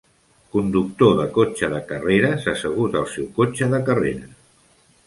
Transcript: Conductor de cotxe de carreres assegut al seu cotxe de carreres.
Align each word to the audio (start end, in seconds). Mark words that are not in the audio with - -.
Conductor 0.55 1.13
de 1.19 1.27
cotxe 1.35 1.69
de 1.75 1.83
carreres 1.91 2.49
assegut 2.55 2.99
al 3.03 3.07
seu 3.17 3.31
cotxe 3.41 3.71
de 3.77 3.87
carreres. 3.93 4.39